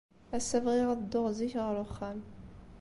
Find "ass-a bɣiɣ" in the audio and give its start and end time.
0.37-0.87